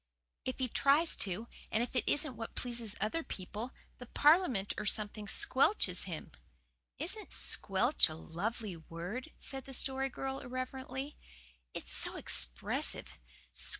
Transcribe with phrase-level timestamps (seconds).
[0.45, 4.85] "If he tries to, and if it isn't what pleases other people, the Parliament or
[4.87, 6.31] something squelches him."
[6.97, 11.17] "Isn't 'squelch' a lovely word?" said the Story Girl irrelevantly.
[11.75, 13.19] "It's so expressive.